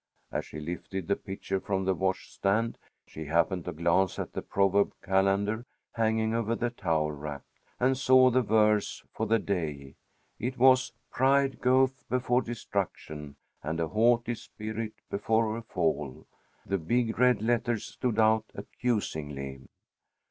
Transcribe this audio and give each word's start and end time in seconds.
As 0.31 0.47
she 0.47 0.59
lifted 0.59 1.07
the 1.07 1.15
pitcher 1.15 1.59
from 1.59 1.85
the 1.85 1.93
wash 1.93 2.31
stand, 2.31 2.79
she 3.05 3.25
happened 3.25 3.65
to 3.65 3.71
glance 3.71 4.17
at 4.17 4.33
the 4.33 4.41
proverb 4.41 4.95
calendar 5.03 5.63
hanging 5.91 6.33
over 6.33 6.55
the 6.55 6.71
towel 6.71 7.11
rack, 7.11 7.43
and 7.79 7.95
saw 7.95 8.31
the 8.31 8.41
verse 8.41 9.03
for 9.13 9.27
the 9.27 9.37
day. 9.37 9.93
It 10.39 10.57
was 10.57 10.91
"Pride 11.11 11.61
goeth 11.61 12.03
before 12.09 12.41
destruction, 12.41 13.35
and 13.61 13.79
a 13.79 13.89
haughty 13.89 14.33
spirit 14.33 14.93
before 15.11 15.55
a 15.55 15.61
fall." 15.61 16.25
The 16.65 16.79
big 16.79 17.19
red 17.19 17.43
letters 17.43 17.85
stood 17.85 18.17
out 18.17 18.45
accusingly. 18.55 19.67